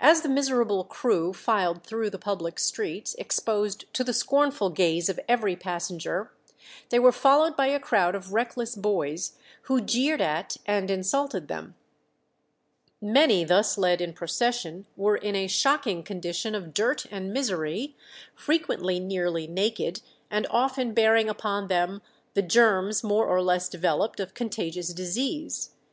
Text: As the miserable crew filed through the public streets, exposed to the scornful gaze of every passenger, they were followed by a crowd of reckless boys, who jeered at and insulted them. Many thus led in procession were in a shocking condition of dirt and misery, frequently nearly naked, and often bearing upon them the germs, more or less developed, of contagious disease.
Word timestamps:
As 0.00 0.22
the 0.22 0.28
miserable 0.28 0.82
crew 0.82 1.32
filed 1.32 1.84
through 1.84 2.10
the 2.10 2.18
public 2.18 2.58
streets, 2.58 3.14
exposed 3.14 3.84
to 3.94 4.02
the 4.02 4.12
scornful 4.12 4.70
gaze 4.70 5.08
of 5.08 5.20
every 5.28 5.54
passenger, 5.54 6.32
they 6.88 6.98
were 6.98 7.12
followed 7.12 7.56
by 7.56 7.68
a 7.68 7.78
crowd 7.78 8.16
of 8.16 8.32
reckless 8.32 8.74
boys, 8.74 9.38
who 9.66 9.80
jeered 9.80 10.20
at 10.20 10.56
and 10.66 10.90
insulted 10.90 11.46
them. 11.46 11.76
Many 13.00 13.44
thus 13.44 13.78
led 13.78 14.00
in 14.00 14.14
procession 14.14 14.84
were 14.96 15.16
in 15.16 15.36
a 15.36 15.46
shocking 15.46 16.02
condition 16.02 16.56
of 16.56 16.74
dirt 16.74 17.06
and 17.08 17.32
misery, 17.32 17.94
frequently 18.34 18.98
nearly 18.98 19.46
naked, 19.46 20.00
and 20.28 20.44
often 20.50 20.92
bearing 20.92 21.28
upon 21.28 21.68
them 21.68 22.02
the 22.34 22.42
germs, 22.42 23.04
more 23.04 23.28
or 23.28 23.40
less 23.40 23.68
developed, 23.68 24.18
of 24.18 24.34
contagious 24.34 24.92
disease. 24.92 25.70